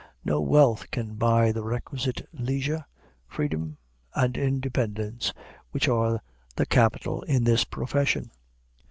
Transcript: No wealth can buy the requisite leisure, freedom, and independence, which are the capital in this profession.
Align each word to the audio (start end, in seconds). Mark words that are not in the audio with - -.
No 0.25 0.41
wealth 0.41 0.89
can 0.89 1.13
buy 1.13 1.51
the 1.51 1.61
requisite 1.63 2.27
leisure, 2.33 2.85
freedom, 3.27 3.77
and 4.15 4.35
independence, 4.35 5.31
which 5.69 5.87
are 5.87 6.19
the 6.55 6.65
capital 6.65 7.21
in 7.21 7.43
this 7.43 7.65
profession. 7.65 8.31